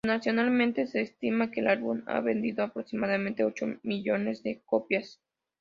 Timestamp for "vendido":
2.21-2.63